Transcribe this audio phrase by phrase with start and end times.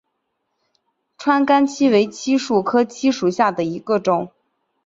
[1.15, 4.31] 川甘槭为槭树科槭属下的一个种。